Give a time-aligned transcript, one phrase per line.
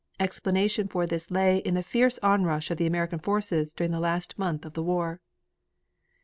[0.19, 3.99] Explanation for this lay in the fierce on rush of the American forces during the
[3.99, 5.21] last month of the war.